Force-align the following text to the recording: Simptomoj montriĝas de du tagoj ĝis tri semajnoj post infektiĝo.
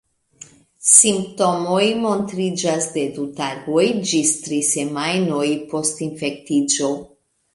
Simptomoj 0.91 1.81
montriĝas 2.05 2.87
de 2.95 3.03
du 3.17 3.27
tagoj 3.41 3.85
ĝis 4.13 4.33
tri 4.47 4.59
semajnoj 4.69 5.45
post 5.75 6.03
infektiĝo. 6.09 6.91